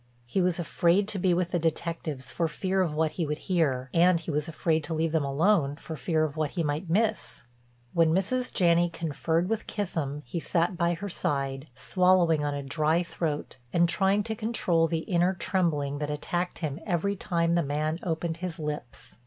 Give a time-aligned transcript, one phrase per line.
[0.25, 3.91] He was afraid to be with the detectives for fear of what he would hear,
[3.93, 7.43] and he was afraid to leave them alone, for fear of what he might miss.
[7.93, 8.51] When Mrs.
[8.51, 13.87] Janney conferred with Kissam he sat by her side, swallowing on a dry throat, and
[13.87, 18.57] trying to control the inner trembling that attacked him every time the man opened his
[18.57, 19.17] lips.